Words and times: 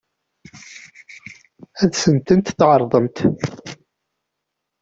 Ad 1.81 1.91
sent-ten-tɛeṛḍem? 2.01 3.07